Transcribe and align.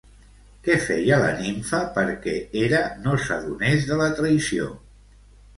Què 0.67 0.77
feia 0.85 1.19
la 1.23 1.27
nimfa 1.41 1.83
perquè 1.99 2.35
Hera 2.63 2.81
no 3.05 3.15
s'adonés 3.27 3.89
de 3.93 3.99
la 4.03 4.09
traïció? 4.23 4.73